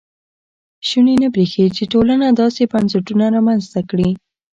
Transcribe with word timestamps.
شونې 0.87 1.15
نه 1.21 1.27
برېښي 1.33 1.65
چې 1.77 1.83
ټولنه 1.93 2.27
داسې 2.41 2.63
بنسټونه 2.73 3.25
رامنځته 3.35 3.81
کړي. 3.89 4.09